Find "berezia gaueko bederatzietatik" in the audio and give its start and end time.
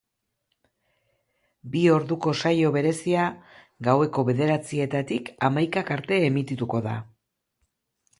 2.77-5.29